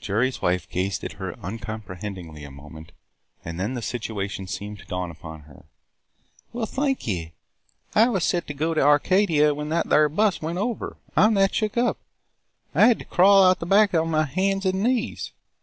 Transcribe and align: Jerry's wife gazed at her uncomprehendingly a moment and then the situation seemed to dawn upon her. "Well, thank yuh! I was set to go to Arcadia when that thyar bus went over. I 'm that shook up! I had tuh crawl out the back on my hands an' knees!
Jerry's 0.00 0.40
wife 0.40 0.66
gazed 0.66 1.04
at 1.04 1.18
her 1.20 1.38
uncomprehendingly 1.40 2.42
a 2.42 2.50
moment 2.50 2.90
and 3.44 3.60
then 3.60 3.74
the 3.74 3.82
situation 3.82 4.46
seemed 4.46 4.78
to 4.78 4.86
dawn 4.86 5.10
upon 5.10 5.40
her. 5.40 5.66
"Well, 6.54 6.64
thank 6.64 7.06
yuh! 7.06 7.32
I 7.94 8.08
was 8.08 8.24
set 8.24 8.46
to 8.46 8.54
go 8.54 8.72
to 8.72 8.80
Arcadia 8.80 9.52
when 9.52 9.68
that 9.68 9.88
thyar 9.90 10.08
bus 10.08 10.40
went 10.40 10.56
over. 10.56 10.96
I 11.14 11.26
'm 11.26 11.34
that 11.34 11.54
shook 11.54 11.76
up! 11.76 11.98
I 12.74 12.86
had 12.86 12.98
tuh 13.00 13.04
crawl 13.10 13.44
out 13.44 13.58
the 13.58 13.66
back 13.66 13.92
on 13.92 14.10
my 14.10 14.24
hands 14.24 14.64
an' 14.64 14.82
knees! 14.82 15.32